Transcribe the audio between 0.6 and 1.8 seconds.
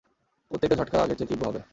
ঝটকা আগের চেয়ে তীব্র হবে।